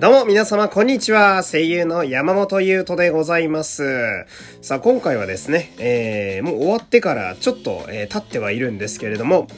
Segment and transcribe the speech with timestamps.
[0.00, 1.42] どうも皆様こんにちは。
[1.42, 3.82] 声優の山本優斗でございます。
[4.62, 9.48] さあ今回はですね、えー、もう終わってからちょっと、えー、経ってはいるんですけれども、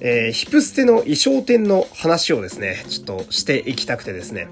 [0.00, 4.48] えー、ヒプステの衣装展の話をですね、ちょっとしていきたくてですね、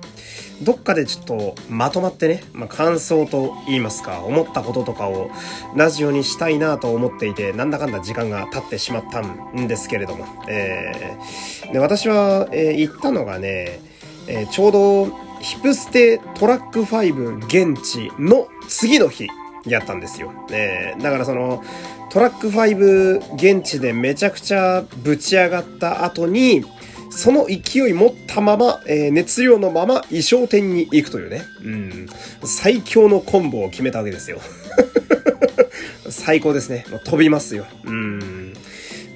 [0.60, 5.30] どっかでちょっとまとまってね、まあ、感想と言いますか、思ったこととかを
[5.74, 13.80] ラジオにしたいなと思っていて、なんだかんだ時間が経ってしまったんですけれども、えー、で私は、えー、行ったのがね、
[14.26, 19.28] えー、ちょうどヒプステトラック5現地の次の日
[19.64, 20.32] やったんですよ。
[20.50, 21.62] えー、だからその、
[22.10, 26.64] トラック5現地でめちゃくちゃぶち上がった後に、
[27.10, 31.42] その勢い持ったまま、えー、熱量のまま衣装店に行くというね。
[31.62, 32.06] うん。
[32.44, 34.40] 最強のコンボを決めたわけですよ。
[36.08, 36.84] 最高ですね。
[37.04, 37.66] 飛びますよ。
[37.84, 38.52] うん。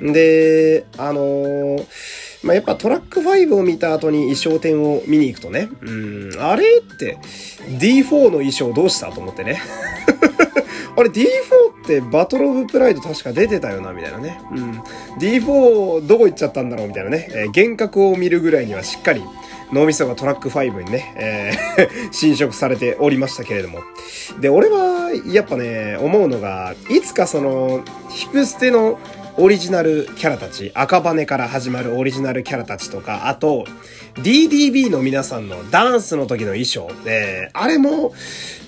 [0.00, 7.18] で、あのーまあ、やっぱトラック5を見た後に衣装展を見に行くとね、うん、あれって
[7.78, 9.60] D4 の衣装どうしたと思ってね。
[10.96, 11.24] あれ D4
[11.82, 14.38] ってバトルオブプライド確か出てたよな、みたいなね。
[14.52, 14.80] うん。
[15.18, 17.28] D4 どこ行っちゃったんだろうみたいなね。
[17.32, 19.22] えー、幻覚を見るぐらいにはしっかり
[19.72, 23.80] 脳みそがトラック5にね、えー 侵食されておりましたけれども。
[24.40, 28.98] で、俺は、やっぱね、思うのが、いつかその、ヒプステの
[29.36, 33.64] オリジナルキャラたち、赤羽から始まるオリジナルキャラたちとか、あと、
[34.16, 38.12] DDB の皆さんのダンスの時の衣装、えー、あれも、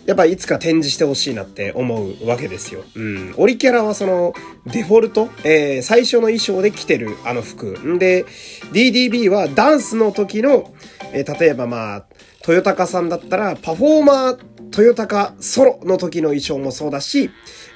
[0.06, 2.82] やっぱいつか展示してほしいなって思うわけですよ。
[2.96, 3.34] うん。
[3.36, 4.34] オリキャラはその、
[4.66, 7.78] デフォルト、えー、最初の衣装で着てるあの服。
[7.86, 8.24] んで、
[8.72, 10.74] DDB はダンスの時の、
[11.12, 12.04] えー、例えばまあ、
[12.42, 14.38] トヨタカさんだったら、パフォーマー
[14.76, 17.30] トヨタカソロの時の衣装もそうだし、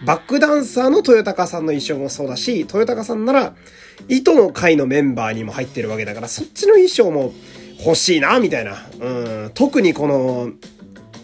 [0.04, 3.54] バックダンサーのトヨタカさんの衣装もそうだし、トヨタカさんなら、
[4.08, 7.32] 糸の会のメンバーにも入ってるわけだから、そっちの衣装も
[7.82, 8.86] 欲しいな、みたいな。
[9.00, 9.08] う
[9.46, 10.50] ん、特にこの、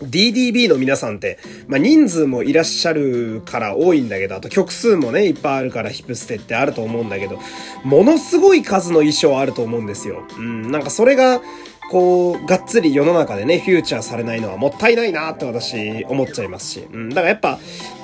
[0.03, 7.39] DDB の皆さんって、まあ、人数もいらっしゃるから多いんだけど、あと曲数もね、いっぱいあるからヒップステってあると思うんだけど、
[7.85, 10.23] ものすごい数の衣装あると思うんですよ。
[10.39, 11.43] うん、なんかそれが、
[11.91, 16.87] こう、がっつり世の中でね、フューチャーされないのはもったいないなって私思っちゃいますし。
[16.93, 17.59] うん、だからやっぱ、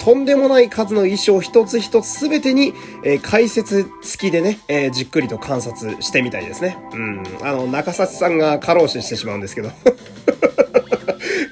[0.04, 6.78] とんでもない数の衣装一つ一つすべてに、えー、解説付きでね、えー、じっくりと観察してみたいですね。
[6.92, 7.22] うん。
[7.42, 9.70] あの、中崎さんが過労死してしまうんですけど。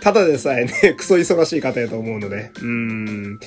[0.00, 2.50] ただでさえね、クソ忙しい方やと思うので。
[2.62, 3.40] うん。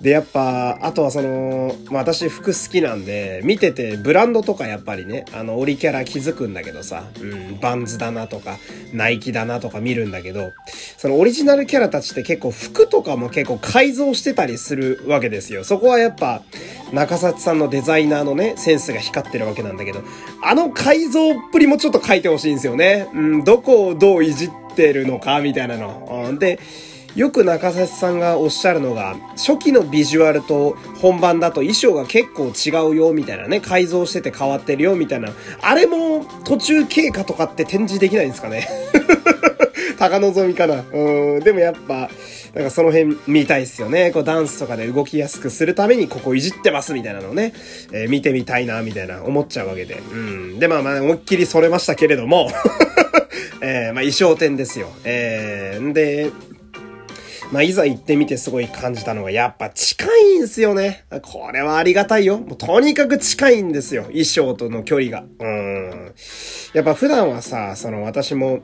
[0.00, 8.56] で、やっぱ、あとはその、まあ、私服好きなんで、見ててブランドとかやっぱりね、あの、オリキャラ気づくんだけどさ、うん、バンズだなとか、
[8.94, 10.52] ナイキだなとか見るんだけど、
[10.96, 15.64] そのオリジナルキャラたちって結構服とかも結構改造してたりするわけですよ。
[15.64, 16.42] そこはやっぱ、
[16.94, 20.02] 中崎さんのデザイナーのね、センスが光ってるわけなんだけど、
[20.42, 23.06] あの改造っぷりもちょっと書いてほしいんですよね。
[23.12, 26.26] うん、どこをどういじってるのか、みたいなの。
[26.30, 26.58] うん、で、
[27.16, 35.30] よく中瀬さんがおっしゃるのが、初期のビジュアルと本番だと衣装が結構違うよ、みたいなね、改造してて変わってるよ、みたいな。
[35.62, 38.68] あれも途中経過とかって展示できないんですかね？
[39.98, 40.82] 高望みかな。
[40.92, 42.08] うん、でもやっぱ、
[42.54, 44.10] なんかその辺見たいっすよね。
[44.12, 47.52] こうダンスとかで動きやすくするためにここいじってますみたいなのをね、
[47.92, 50.00] えー、見てみたいな、みたいな思っちゃうわけで。
[50.12, 50.58] うん。
[50.58, 52.50] で、まあまあ思いっきりそれましたけれども
[53.62, 54.88] えー、まあ衣装展ですよ。
[55.04, 56.30] えー、で、
[57.52, 61.04] まあ、いざ行ってみてすごい感じたのが、やっぱ近いんすよね。
[61.22, 62.38] これはありがたいよ。
[62.38, 64.04] もうとにかく近いんですよ。
[64.04, 65.24] 衣装との距離が。
[65.40, 66.14] うん。
[66.72, 68.60] やっぱ普段はさ、その私も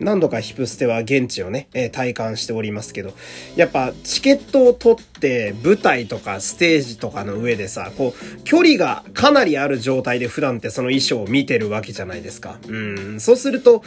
[0.00, 3.14] 何度かヒプステは現地をね、えー、体感しておりますけど、
[3.56, 12.58] やっぱチケットを取って舞台とかステージとかの上でさ、こう、距離がかなりある状態で普段ってその衣装を見てるわけじゃないですか。
[12.68, 13.18] うん。
[13.18, 13.82] そうすると、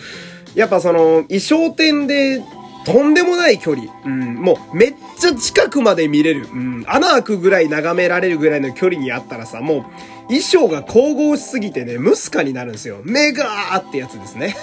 [0.56, 2.42] やっぱその衣装店で
[2.86, 3.92] とんでもない距離。
[4.06, 6.48] うん、もうめっちゃ近くまで見れる。
[6.52, 9.84] うん、穴開くぐらい眺められるぐらいの距離にあったらさ、もう
[10.28, 13.00] 衣装が神々しすぎてね、ムスカになるんですよ。
[13.04, 14.56] メガーってやつですね。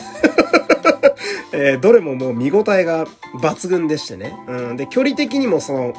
[1.52, 3.06] えー、どれももう見応えが
[3.40, 4.34] 抜群でしてね。
[4.48, 5.94] うん、で、距離的にもその、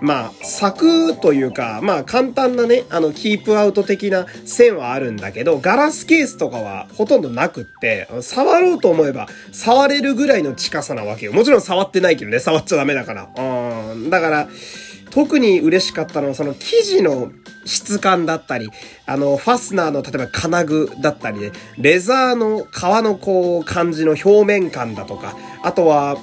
[0.00, 11.32] まあ、柵というか、まあ簡単なね、あの、キープアウト的な線はあるんだけど、ガラスケースとかはほとんどなくって、触ろうと思えば触れるぐらいの近さなわけよ。
[11.32, 13.28] もちろん触ってないけどね、触っちゃダメだから。
[13.36, 14.10] うん。
[14.10, 14.48] だから、
[15.10, 17.30] 特に嬉しかったのは、その生地の
[17.64, 18.70] 質感だったり、
[19.06, 26.16] あの、ファスナーの例えば金具だったりで、レザーの皮のこう、感じの表面感だとか、あとは、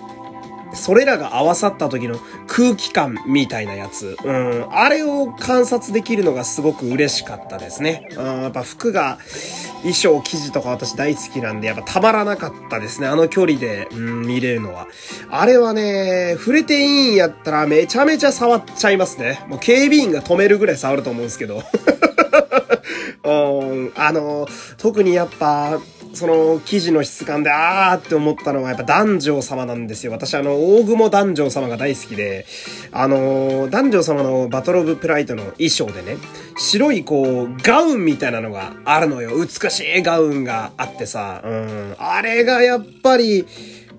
[0.74, 4.18] それらが合わさった時の空気感みたいなやつ。
[4.24, 8.08] うん、あれを観察できるのがすごく嬉しかったですね。
[8.12, 9.18] うん、やっぱ服が、
[9.82, 13.08] 衣装、生地とか私大好きなんで、やっぱたまらなかったですね。
[13.08, 14.88] あの距離で、うん、見れるのは。
[15.30, 19.46] あれはね、触れていいんやったらめちゃめちゃ触っちゃいますね。
[19.48, 21.64] もう警備員が止めるぐらい触ると思うんですけど。
[23.24, 24.48] うん、あの、
[24.78, 25.80] 特にやっぱ、
[26.18, 30.12] その記事の質感で、あーって思ったのはやっぱ男女様なんですよ。
[30.12, 32.48] 私あの、大雲男女様が大好きで、
[32.92, 36.18] あの、男女様のバトルオブプライドの衣装でね、
[36.58, 39.34] 白いこう、ガウンみたいなのがあるのよ。
[39.38, 43.46] 美しいガウンがあってさ、うん、あれがやっぱり、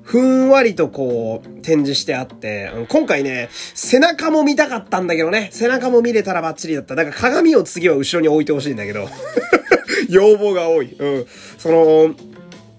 [0.02, 6.96] ふんわりとこう、展示してあって、今回ね、背中も見たかったんだけどね、背中も見れたらバッチリだった。
[6.96, 9.06] だから鏡を次は後ろに置いてほしいんだけど。
[10.08, 10.94] 要望が多い。
[10.98, 11.26] うん。
[11.58, 12.14] その、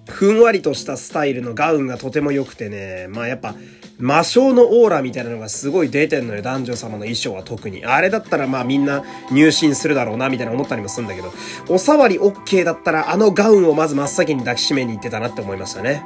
[0.10, 3.56] ふんわりとしたスタイルのガウンがとても良くてね、まあやっぱ、
[4.00, 7.86] 魔性のオーラみたいなのがすごい出てんのよ、男女様の衣装は特に。
[7.86, 11.32] あれだったらまあみんな入信するだろうな、みたいな思ったりもするんだけど、
[11.68, 16.06] おさわり OK だったらあのガウンをまず真っ先に抱きしめに行ってたなって思いましたね。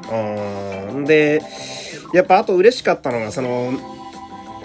[0.92, 1.06] うん。
[1.06, 1.44] で、
[2.14, 3.74] やっぱあと嬉しかったのが、その、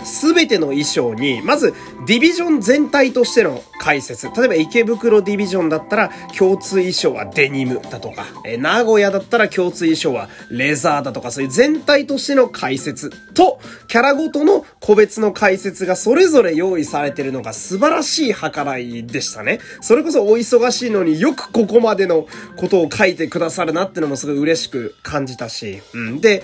[0.05, 1.75] すべての衣装に、まず、
[2.07, 4.29] ディビジョン全体としての解説。
[4.37, 19.61] 例えば、池袋ディビジョンだったら、共通衣装はデニムだとか、え名古屋だったら共通衣装はレザーだとか、そういう全体としての解説と、キャラごとの個別の解説がそれぞれ用意されてるのが素晴らしい計らいでしたね。
[19.81, 22.27] それこそお忙しいのによくここまでの
[22.57, 26.21] ことを書いてくださるなってのもすごい嬉しく感じたし、うん。
[26.21, 26.43] で、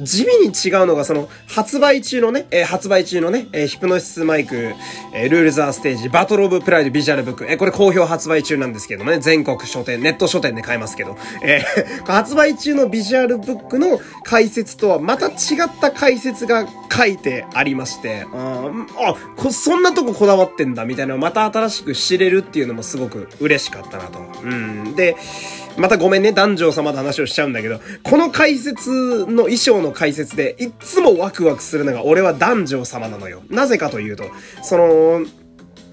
[0.00, 4.74] 地味に違うのが、その、発売中のね、えー、発売中のね、えー、ヒプノシスマイク、
[5.14, 24.18] えー、ルールザーステージ、バトルオブプライドビジュアルブック、えー、これ好評発売中なんですけどもね、全国書店、ネット書店で買えますけど、えー、 発売中のビジュアルブックの解説とはまた違った解説が書いてありまして、ああ、こ、そんなとここだわってんだ、みたいなのまた新しく知れるっていうのもすごく嬉しかったなと。
[24.42, 24.94] うん。
[24.94, 25.16] で、
[25.76, 28.90] またごめんね、男女様の話をしちゃうんだけど、この解説
[29.26, 33.42] の衣装の解説で、いっつもワクワクするのが俺は男女様なのよ。
[33.48, 34.24] なぜかというと、
[34.62, 35.22] その、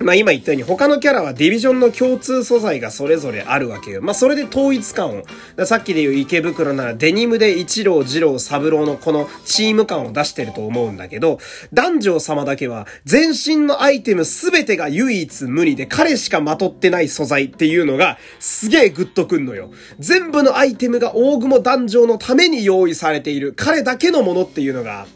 [0.01, 4.01] まあ今言ったように他のキャラはディビジョンの共通素材がそれぞれあるわけよ。
[4.01, 11.39] まあそれで統一感を、さっきで言う池袋ならデニムで一郎、二郎、三郎のこのチーム感を出してると思うんだけど、
[11.73, 19.69] 男女様だけは全身のアイテムすべてが唯一無二で彼しかまとってない素材っていうのがすげえグッとくんのよ。
[19.99, 25.07] 全部のアイテムが大雲男女のために用意されている彼だけのものっていうのが、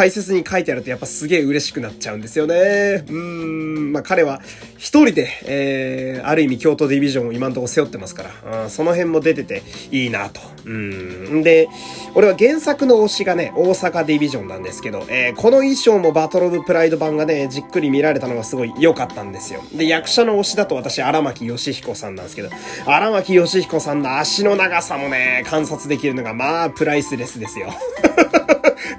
[0.00, 3.04] 解説に書いてあるとやっぱすげえ嬉しくなっちゃうんですよね。
[3.06, 4.40] うん、まあ彼は
[4.78, 10.40] 一人で、えー、ある意味京都ディビジョンを今んとこ背負ってますから、あその辺も出てていいなと。
[10.64, 11.42] うん。
[11.42, 11.68] で、
[12.14, 19.62] 俺は原作の推しがね、大阪ディビジョンなんですけど、えー、この衣装もバトルオブプライド版がね、じっくり見られたのがすごい良かったんですよ。
[19.74, 22.48] で、役者の推しだと私、荒牧義彦さんなんですけど、
[22.86, 27.68] 荒牧義彦さんの足の長さもね、観察できるのが、まあ、プライスレスですよ。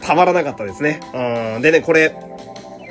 [0.02, 1.00] たまらなかったですね。
[1.14, 1.62] うん。
[1.62, 2.16] でね、これ、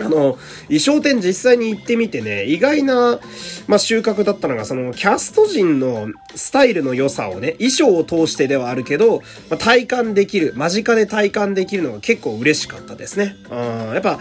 [0.01, 3.21] あの、衣装店実際に行ってみてね、意外な、
[3.67, 13.37] まあ、収穫だったのが、その、キャスト陣のスタイルの良さをね、衣装を通してではあるけど、まあ、体感できる、間近で体感できるのが結構嬉しかったですね。
[13.51, 13.59] うん。
[13.95, 14.19] やっぱ、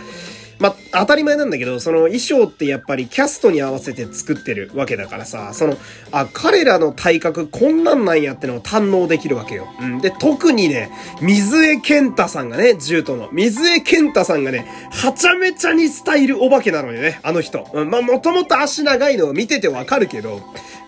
[0.60, 5.78] まあ当たり前なんだけど、その衣装ってやっぱりキャストに合わせて作ってるわけだからさ、その、
[6.12, 9.68] あ、彼らの体格こんなんなんやってのを堪能できるわけよ。
[9.80, 10.02] うん。
[10.02, 10.92] で、特にね、
[11.22, 13.30] 水江健太さんがね、ジュートの。
[13.32, 17.66] 水江健太さんがね、はちゃめちゃにスタイルお化けなのよね、あの人。
[17.74, 17.90] うん。
[17.90, 20.42] まあ、もともと足長いのを見ててわかるけど、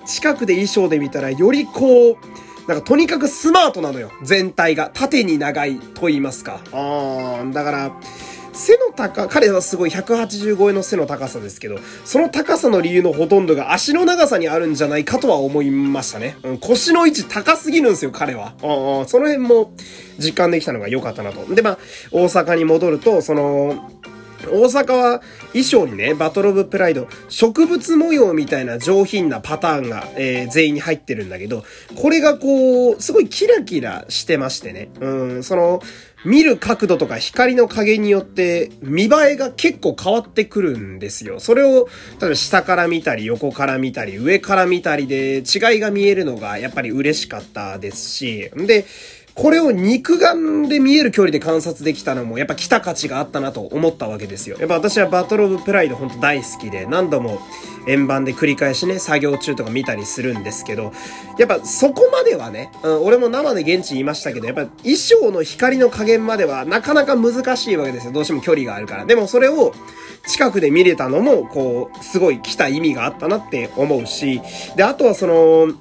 [0.05, 2.15] 近くで衣装で見たらよりこう、
[2.67, 4.11] なんかとにかくスマートなのよ。
[4.23, 4.91] 全体が。
[4.93, 6.59] 縦に長いと言いますか。
[6.71, 7.91] あー、だから、
[8.53, 16.37] 背の高、彼はすごい180超えの背の高さですけど、その高さの理由のほとんどが足の長さにあるんじゃないかとは思いましたね。
[16.43, 18.53] うん、腰の位置高すぎるんですよ、彼は。
[18.61, 19.73] うん、その辺も
[20.19, 21.53] 実感できたのが良かったなと。
[21.53, 21.77] で、まあ、
[22.11, 23.89] 大阪に戻ると、その、
[24.47, 31.63] 大阪は衣装にね、バトルオブプライド、植物模様みたいな上品なパターンが、えー、全員に入ってるんだけど、
[31.95, 34.89] これがこう、すごいキラキラしてましてね。
[34.99, 35.81] うん、その、
[36.23, 41.39] 見る角度とか光の加減によって見栄えが結構変わってくるんですよ。
[41.39, 48.85] それを、例えば下から見たり、横から見たり、上から見たりで違いが見えるのがやっぱり嬉しかったですし、んで、
[49.33, 54.57] これを肉眼で見える距離で観察できたのも、やっぱ来た価値があったなと思ったわけですよ。
[54.59, 57.39] やっぱ私はバトルオブプライドほんと大好きで、何度も
[57.87, 60.93] 円盤で繰り返しね、作業中とか見たりするんですけど、
[61.37, 68.11] やっぱそこまではね、うん、俺も生で現地にいましたけど、やっぱ衣装の光の加減まではなかなか難しいわけですよ。
[68.11, 69.05] どうしても距離があるから。
[69.05, 69.73] でもそれを
[70.27, 74.41] 近くで見れたのも、こう、すごい来た意味があったなって思うし、
[74.75, 75.73] で、あとはその、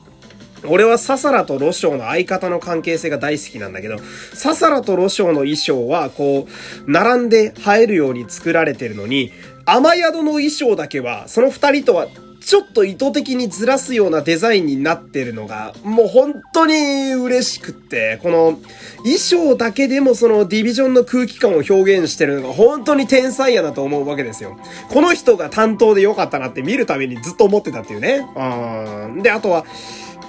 [0.66, 3.96] 俺はササラとロショウの相方の関係性が大好きなんだけど、
[4.34, 6.46] ササラとロショウの衣装は、こ
[6.86, 9.32] う、並んで映えるように作られてるのに、
[9.64, 12.08] 雨宿の衣装だけは、その二人とは
[12.40, 18.58] ちょっと意図的にずらすようなデザインになってるのが、もう本当に嬉しくって、この
[18.98, 24.58] 衣装だけでもそのディビジョンの空気感を表現してるのが本当に天才やなと思うわけですよ。
[24.88, 28.26] この人が担当でよかったなって見るためにずっと思ってたっていうね。
[28.34, 29.22] うん。
[29.22, 29.66] で、あとは、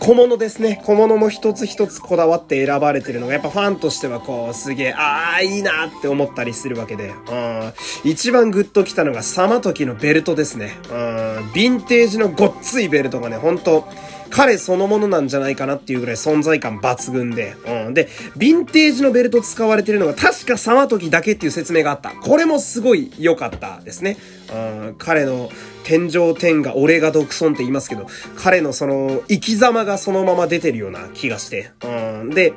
[0.02, 0.82] 小物ですね。
[0.84, 7.10] 小物も一つ一つこだわって選ばれてるのが、やっぱファンとしてはこう、すげえ、ああ、いいなって思ったりするわけで。
[7.10, 7.74] うん。
[8.04, 10.76] 一番グッときたのが、サマトキのベルトですね。
[10.90, 10.96] うん。
[10.96, 13.88] ヴィンテージのごっついベルトがね、ほんと、
[14.32, 17.56] 彼そのものなんじゃないかなっていうぐらい存在感抜群で。
[17.68, 17.94] うん。
[17.94, 18.08] で、
[18.38, 22.12] ヴィンテージのベルト使われてるのが確かサマトキだけっていう説明があった。
[22.12, 24.18] これもすごい良かったですね。
[24.52, 24.56] う
[24.92, 24.96] ん。
[24.98, 25.50] 彼の
[25.84, 28.08] 天上天が俺が独尊って言いますけど、
[28.38, 31.72] 彼のその生き様がそのまま出てるような気がして。
[31.84, 32.30] うん。
[32.30, 32.54] で、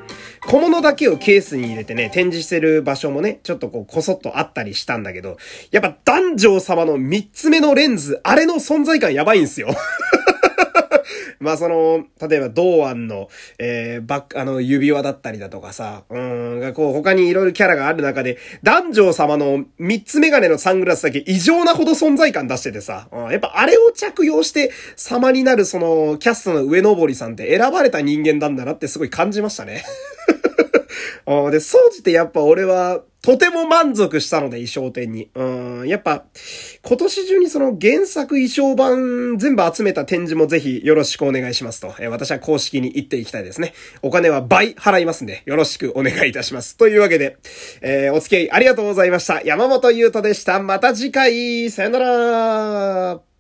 [0.46, 5.38] 小物だけをケースに入れてね、展示してる場所もね、ちょっとこう、こそっとあったりしたんだけど、
[5.70, 9.68] やっぱ男女様の三つ目のレンズ、あれの存在感やばいんすよ。
[11.40, 29.84] まあその、例えば道安の、えー、バック、あの、指輪だったりだとかさ、うん、がこう他にいろいろキャラがある中で、男女様の三つ眼鏡のサングラスだけ異常なほど存在感出しててさ、うん、やっぱあれを着用して様になるその、キャストの上登りさんって選ばれた人間なんだなってすごい感じましたね。
[31.50, 35.30] で、総じてやっぱ俺は、とても満足したので、衣装展に。
[35.34, 36.24] うん、やっぱ、
[36.82, 43.72] 今年中にその原作衣装版全部集めた展示もぜひよろしくお願いしますと、えー、私は公式に言っていきたいですね。
[44.02, 46.76] お金は倍払いますんで、よろしくお願いいたします。
[46.76, 47.38] というわけで、
[47.80, 49.40] えー、お付き合いありがとうございました。
[49.42, 50.60] 山本優斗でした。
[50.60, 53.33] また次回、さよなら